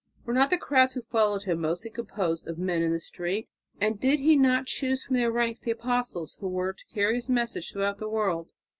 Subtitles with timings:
[0.25, 3.47] Were not the crowds who followed Him mostly composed of "men in the street"?
[3.79, 7.29] And did He not choose from their ranks the Apostles who were to carry His
[7.29, 8.49] message throughout the world?